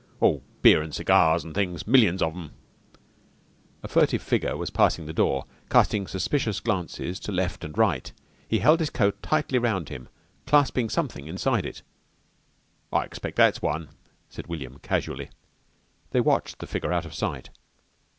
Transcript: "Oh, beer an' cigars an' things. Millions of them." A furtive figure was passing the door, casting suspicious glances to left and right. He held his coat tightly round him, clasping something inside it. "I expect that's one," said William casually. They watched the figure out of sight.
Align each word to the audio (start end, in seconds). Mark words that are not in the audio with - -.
"Oh, 0.19 0.41
beer 0.63 0.81
an' 0.81 0.91
cigars 0.91 1.45
an' 1.45 1.53
things. 1.53 1.85
Millions 1.85 2.23
of 2.23 2.33
them." 2.33 2.53
A 3.83 3.87
furtive 3.87 4.23
figure 4.23 4.57
was 4.57 4.71
passing 4.71 5.05
the 5.05 5.13
door, 5.13 5.45
casting 5.69 6.07
suspicious 6.07 6.59
glances 6.59 7.19
to 7.19 7.31
left 7.31 7.63
and 7.63 7.77
right. 7.77 8.11
He 8.47 8.57
held 8.57 8.79
his 8.79 8.89
coat 8.89 9.21
tightly 9.21 9.59
round 9.59 9.89
him, 9.89 10.09
clasping 10.47 10.89
something 10.89 11.27
inside 11.27 11.67
it. 11.67 11.83
"I 12.91 13.03
expect 13.03 13.35
that's 13.37 13.61
one," 13.61 13.89
said 14.27 14.47
William 14.47 14.79
casually. 14.79 15.29
They 16.09 16.19
watched 16.19 16.57
the 16.57 16.65
figure 16.65 16.91
out 16.91 17.05
of 17.05 17.13
sight. 17.13 17.51